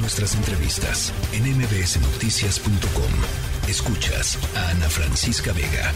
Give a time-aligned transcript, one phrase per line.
[0.00, 3.68] Nuestras entrevistas en mbsnoticias.com.
[3.68, 5.92] Escuchas a Ana Francisca Vega.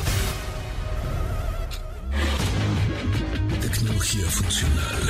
[3.61, 5.03] Tecnología funcional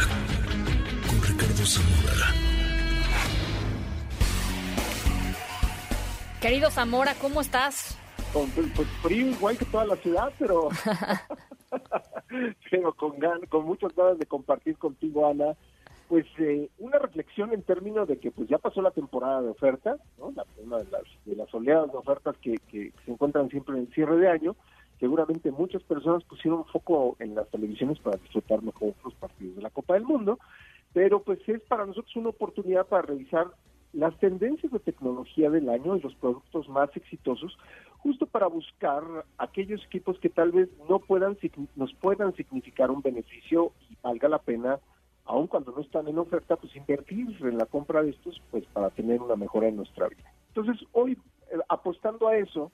[1.08, 2.34] con Ricardo Zamora.
[6.42, 7.96] Querido Zamora, ¿cómo estás?
[8.34, 10.68] Con, pues, frío igual que toda la ciudad, pero,
[12.70, 13.12] pero con,
[13.48, 15.56] con muchas ganas de compartir contigo, Ana,
[16.12, 19.98] pues eh, una reflexión en términos de que pues ya pasó la temporada de ofertas,
[20.18, 20.30] ¿no?
[20.36, 23.94] la, una de las, de oleadas de ofertas que, que se encuentran siempre en el
[23.94, 24.54] cierre de año,
[25.00, 29.70] seguramente muchas personas pusieron foco en las televisiones para disfrutar mejor los partidos de la
[29.70, 30.38] Copa del Mundo,
[30.92, 33.46] pero pues es para nosotros una oportunidad para revisar
[33.94, 37.56] las tendencias de tecnología del año y los productos más exitosos,
[38.00, 39.02] justo para buscar
[39.38, 41.38] aquellos equipos que tal vez no puedan
[41.74, 44.78] nos puedan significar un beneficio y valga la pena
[45.32, 48.90] aun cuando no están en oferta, pues invertir en la compra de estos, pues para
[48.90, 50.30] tener una mejora en nuestra vida.
[50.48, 51.12] Entonces, hoy,
[51.50, 52.70] eh, apostando a eso,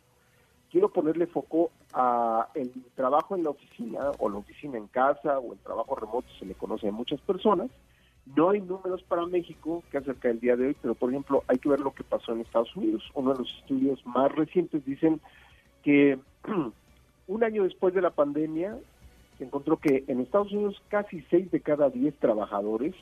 [0.68, 5.52] quiero ponerle foco a el trabajo en la oficina, o la oficina en casa, o
[5.52, 7.70] el trabajo remoto, se le conoce a muchas personas.
[8.34, 11.58] No hay números para México que acerca del día de hoy, pero por ejemplo, hay
[11.58, 13.08] que ver lo que pasó en Estados Unidos.
[13.14, 15.20] Uno de los estudios más recientes dicen
[15.84, 16.18] que
[17.28, 18.76] un año después de la pandemia,
[19.38, 22.94] se encontró que en Estados Unidos casi 6 de cada 10 trabajadores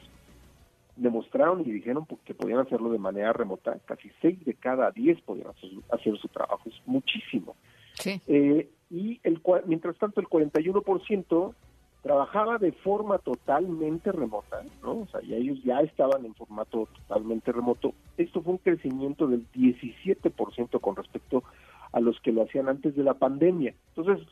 [0.97, 5.49] demostraron y dijeron que podían hacerlo de manera remota, casi 6 de cada 10 podían
[5.91, 7.57] hacer, su trabajo, es muchísimo.
[8.27, 11.55] Eh, y el, mientras tanto el 41%
[12.03, 15.01] trabajaba de forma totalmente remota, ¿no?
[15.01, 17.95] O sea, ya ellos ya estaban en formato totalmente remoto.
[18.17, 21.43] Esto fue un crecimiento del 17% con respecto
[21.93, 23.75] a los que lo hacían antes de la pandemia.
[23.97, 24.25] Entonces,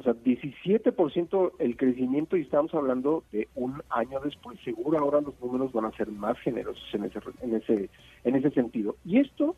[0.00, 4.58] o sea, 17% el crecimiento y estamos hablando de un año después.
[4.64, 7.90] Seguro ahora los números van a ser más generosos en ese, en ese,
[8.24, 8.96] en ese sentido.
[9.04, 9.56] Y esto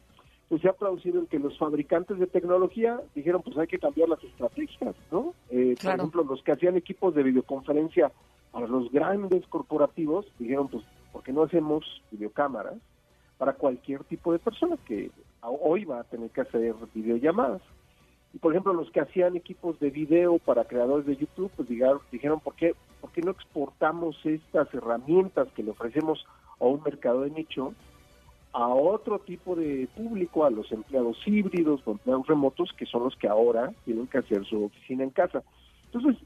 [0.48, 4.08] pues se ha producido en que los fabricantes de tecnología dijeron pues hay que cambiar
[4.08, 5.32] las estrategias, ¿no?
[5.48, 8.10] Eh, por ejemplo, los que hacían equipos de videoconferencia
[8.50, 12.74] para los grandes corporativos dijeron pues ¿por qué no hacemos videocámaras
[13.38, 17.62] para cualquier tipo de persona que hoy va a tener que hacer videollamadas?
[18.34, 22.40] Y por ejemplo, los que hacían equipos de video para creadores de YouTube, pues dijeron,
[22.40, 26.24] ¿por qué, ¿por qué no exportamos estas herramientas que le ofrecemos
[26.58, 27.74] a un mercado de nicho
[28.54, 33.16] a otro tipo de público, a los empleados híbridos o empleados remotos, que son los
[33.16, 35.42] que ahora tienen que hacer su oficina en casa?
[35.92, 36.22] Entonces,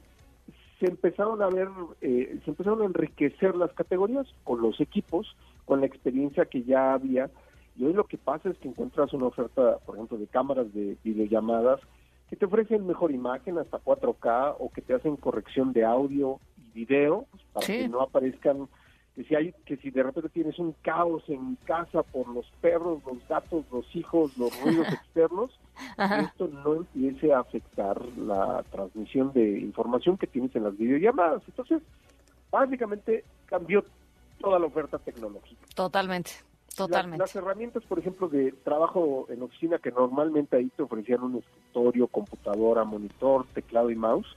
[0.78, 1.69] se empezaron a ver,
[2.00, 5.34] eh, se empezaron a enriquecer las categorías con los equipos,
[5.65, 7.31] con la experiencia que ya había.
[7.78, 10.97] Y hoy lo que pasa es que encuentras una oferta, por ejemplo, de cámaras de
[11.04, 11.81] videollamadas
[12.28, 16.70] que te ofrecen mejor imagen hasta 4K o que te hacen corrección de audio y
[16.72, 18.69] video pues, para que no aparezcan
[19.15, 23.00] que si hay que si de repente tienes un caos en casa por los perros,
[23.06, 25.59] los gatos, los hijos, los ruidos externos,
[25.97, 31.42] esto no empiece a afectar la transmisión de información que tienes en las videollamadas.
[31.47, 31.82] Entonces,
[32.50, 33.84] básicamente cambió
[34.38, 35.62] toda la oferta tecnológica.
[35.75, 36.32] Totalmente.
[36.76, 37.19] Totalmente.
[37.19, 42.06] Las, herramientas, por ejemplo, de trabajo en oficina que normalmente ahí te ofrecían un escritorio,
[42.06, 44.28] computadora, monitor, teclado y mouse,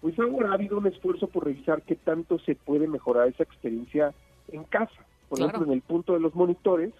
[0.00, 4.14] pues ahora ha habido un esfuerzo por revisar qué tanto se puede mejorar esa experiencia
[4.48, 5.04] en casa.
[5.28, 6.92] Por ejemplo, en el punto de los monitores,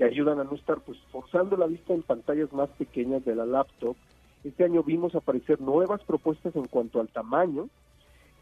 [0.00, 3.44] que ayudan a no estar pues forzando la vista en pantallas más pequeñas de la
[3.44, 3.96] laptop.
[4.44, 7.68] Este año vimos aparecer nuevas propuestas en cuanto al tamaño,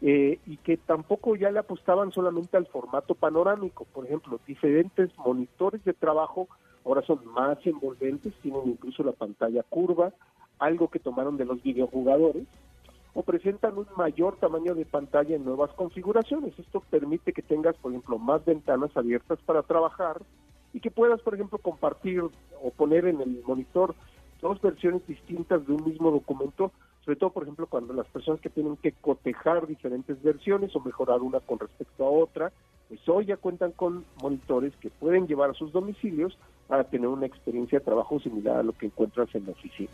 [0.01, 3.85] eh, y que tampoco ya le apostaban solamente al formato panorámico.
[3.85, 6.47] Por ejemplo, diferentes monitores de trabajo
[6.85, 10.13] ahora son más envolventes, tienen incluso la pantalla curva,
[10.59, 12.47] algo que tomaron de los videojugadores,
[13.13, 16.57] o presentan un mayor tamaño de pantalla en nuevas configuraciones.
[16.57, 20.21] Esto permite que tengas, por ejemplo, más ventanas abiertas para trabajar
[20.73, 23.95] y que puedas, por ejemplo, compartir o poner en el monitor
[24.41, 26.71] dos versiones distintas de un mismo documento
[27.09, 31.21] sobre todo, por ejemplo, cuando las personas que tienen que cotejar diferentes versiones o mejorar
[31.21, 32.51] una con respecto a otra,
[32.87, 37.25] pues hoy ya cuentan con monitores que pueden llevar a sus domicilios para tener una
[37.25, 39.89] experiencia de trabajo similar a lo que encuentras en la oficina.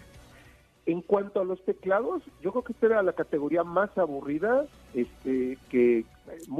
[0.85, 5.57] En cuanto a los teclados, yo creo que esta era la categoría más aburrida, este,
[5.69, 6.05] que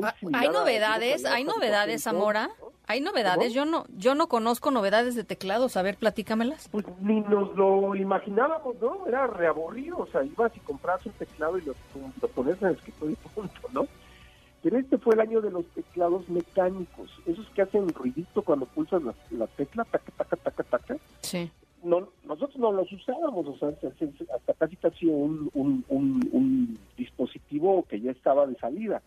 [0.01, 2.50] ah, hay novedades, hay novedades, Zamora,
[2.88, 3.54] hay novedades.
[3.54, 5.77] Yo no, yo no conozco novedades de teclados.
[5.77, 6.69] A ver, platícamelas.
[6.69, 9.06] Pues ni nos lo imaginábamos, ¿no?
[9.06, 11.75] Era reaburrido, o sea, ibas y compras un teclado y lo,
[12.19, 13.88] lo pones en el escritorio y punto, ¿no?
[14.63, 19.04] Pero este fue el año de los teclados mecánicos, esos que hacen ruidito cuando pulsas
[19.04, 20.98] la, la tecla, taca, taca, taca, taca.
[21.22, 21.51] Sí
[21.85, 28.01] no, nosotros no los usábamos, o sea, hasta casi casi un, un, un, dispositivo que
[28.01, 29.01] ya estaba de salida.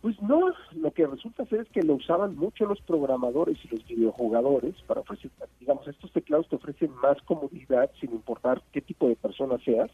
[0.00, 3.86] Pues no, lo que resulta ser es que lo usaban mucho los programadores y los
[3.86, 9.16] videojugadores para ofrecer, digamos, estos teclados te ofrecen más comodidad sin importar qué tipo de
[9.16, 9.90] persona seas,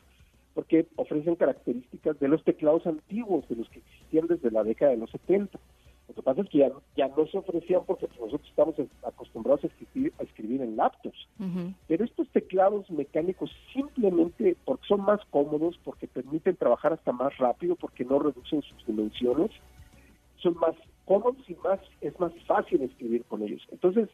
[0.54, 4.98] porque ofrecen características de los teclados antiguos, de los que existían desde la década de
[4.98, 5.58] los 70.
[6.08, 6.58] Lo que pasa es que
[6.96, 8.74] ya, no se ofrecían porque nosotros estamos
[9.04, 11.26] acostumbrados a escribir, a escribir en laptops.
[11.88, 17.74] Pero estos teclados mecánicos simplemente porque son más cómodos, porque permiten trabajar hasta más rápido,
[17.74, 19.50] porque no reducen sus dimensiones,
[20.36, 23.66] son más cómodos y más es más fácil escribir con ellos.
[23.72, 24.08] Entonces,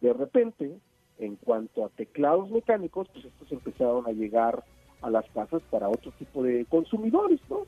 [0.00, 0.78] de repente,
[1.18, 4.64] en cuanto a teclados mecánicos, pues estos empezaron a llegar
[5.00, 7.66] a las casas para otro tipo de consumidores, ¿no?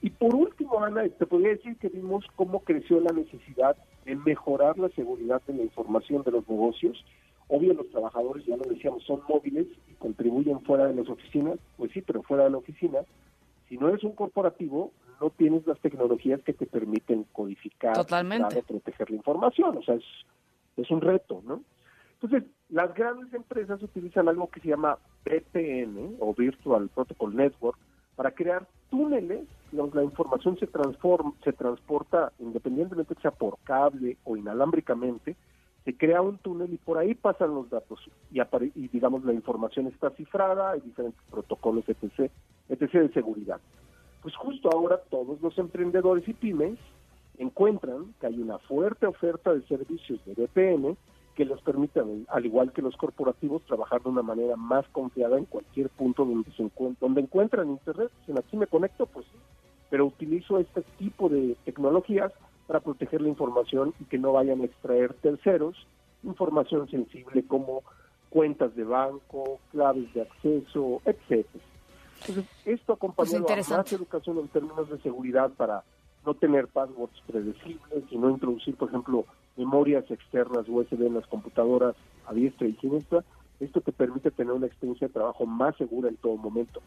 [0.00, 4.78] Y por último, Ana, te podría decir que vimos cómo creció la necesidad de mejorar
[4.78, 7.04] la seguridad de la información de los negocios.
[7.48, 11.90] Obvio, los trabajadores, ya lo decíamos, son móviles y contribuyen fuera de las oficinas, pues
[11.92, 13.00] sí, pero fuera de la oficina.
[13.68, 18.62] Si no eres un corporativo, no tienes las tecnologías que te permiten codificar, Totalmente.
[18.62, 19.76] proteger la información.
[19.78, 20.04] O sea, es,
[20.76, 21.62] es un reto, ¿no?
[22.20, 27.78] Entonces, las grandes empresas utilizan algo que se llama VPN o Virtual Protocol Network
[28.18, 35.36] para crear túneles, la información se transforma, se transporta independientemente sea por cable o inalámbricamente,
[35.84, 38.00] se crea un túnel y por ahí pasan los datos
[38.32, 38.40] y,
[38.74, 42.28] y digamos la información está cifrada, hay diferentes protocolos etc,
[42.68, 43.60] etc de seguridad.
[44.20, 46.80] Pues justo ahora todos los emprendedores y pymes
[47.38, 50.96] encuentran que hay una fuerte oferta de servicios de VPN
[51.38, 55.44] que les permitan, al igual que los corporativos, trabajar de una manera más confiada en
[55.44, 58.10] cualquier punto donde se encuentran, donde encuentran internet.
[58.26, 59.38] Si aquí me conecto, pues sí,
[59.88, 62.32] pero utilizo este tipo de tecnologías
[62.66, 65.76] para proteger la información y que no vayan a extraer terceros
[66.24, 67.84] información sensible como
[68.30, 71.64] cuentas de banco, claves de acceso, etcétera.
[72.22, 75.84] Entonces, esto acompañado pues a más educación en términos de seguridad para
[76.26, 79.24] no tener passwords predecibles y no introducir, por ejemplo,
[79.58, 81.94] memorias externas USB en las computadoras
[82.26, 83.24] a diestra y siniestra,
[83.60, 86.80] esto te permite tener una experiencia de trabajo más segura en todo momento.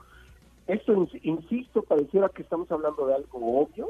[0.68, 3.90] Esto, insisto, pareciera que estamos hablando de algo obvio,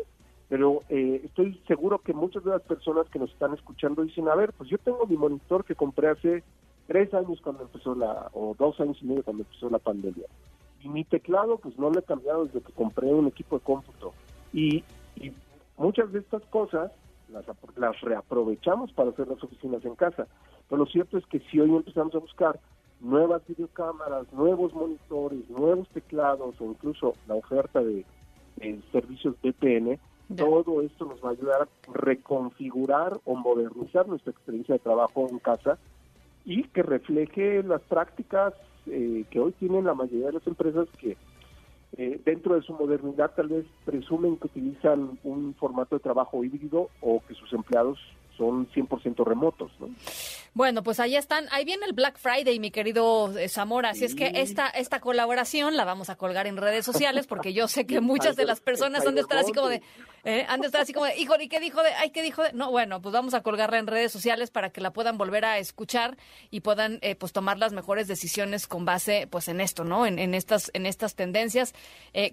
[0.49, 4.35] pero eh, estoy seguro que muchas de las personas que nos están escuchando dicen, a
[4.35, 6.43] ver, pues yo tengo mi monitor que compré hace
[6.87, 10.25] tres años cuando empezó la, o dos años y medio cuando empezó la pandemia
[10.83, 14.13] y mi teclado pues no lo he cambiado desde que compré un equipo de cómputo.
[14.53, 14.83] Y,
[15.77, 16.91] muchas de estas cosas
[17.31, 17.45] las,
[17.77, 20.27] las reaprovechamos para hacer las oficinas en casa.
[20.69, 22.59] Pero lo cierto es que si hoy empezamos a buscar
[23.01, 28.05] nuevas videocámaras, nuevos monitores, nuevos teclados o incluso la oferta de,
[28.91, 29.97] servicios VPN,
[30.35, 35.39] todo esto nos va a ayudar a reconfigurar o modernizar nuestra experiencia de trabajo en
[35.39, 35.79] casa
[36.45, 38.53] y que refleje las prácticas
[38.85, 41.17] eh, que hoy tienen la mayoría de las empresas que
[41.97, 46.89] eh, dentro de su modernidad tal vez presumen que utilizan un formato de trabajo híbrido
[47.01, 47.99] o que sus empleados
[48.41, 49.89] son 100% remotos, ¿no?
[50.53, 54.15] Bueno, pues ahí están, ahí viene el Black Friday, mi querido eh, Zamora, así es
[54.15, 58.01] que esta esta colaboración la vamos a colgar en redes sociales porque yo sé que
[58.01, 59.81] muchas de las personas han de estar así como de
[60.23, 61.91] eh, han de estar así como de, híjole, ¿y qué dijo de?
[61.93, 62.53] Ay, ¿qué dijo de?
[62.53, 65.57] No, bueno, pues vamos a colgarla en redes sociales para que la puedan volver a
[65.57, 66.17] escuchar
[66.51, 70.05] y puedan eh, pues tomar las mejores decisiones con base pues en esto, ¿no?
[70.05, 71.73] En, en estas en estas tendencias.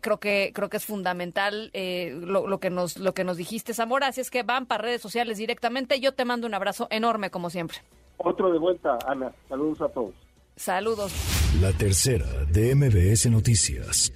[0.01, 4.09] creo que creo que es fundamental lo, lo que nos lo que nos dijiste, Zamora,
[4.09, 5.98] así es que van para redes sociales directamente.
[6.01, 7.79] Yo te mando un abrazo enorme como siempre.
[8.19, 9.33] Otro de vuelta, Ana.
[9.49, 10.15] Saludos a todos.
[10.57, 11.13] Saludos.
[11.61, 14.13] La tercera de MBS Noticias.